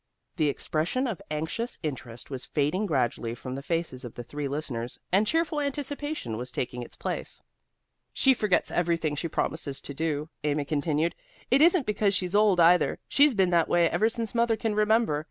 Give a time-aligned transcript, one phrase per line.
[0.37, 4.97] The expression of anxious interest was fading gradually from the faces of the three listeners,
[5.11, 7.39] and cheerful anticipation was taking its place.
[8.11, 11.13] "She forgets everything she promises to do," Amy continued.
[11.51, 12.97] "It isn't because she's old, either.
[13.07, 15.19] She's been that way ever since mother can remember.